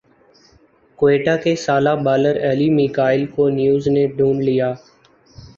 [0.99, 4.69] کوئٹہ کے سالہ بالر علی میکائل کو نیو زنے ڈھونڈ لیا